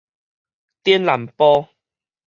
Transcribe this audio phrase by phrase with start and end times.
[0.83, 1.67] 頂南埔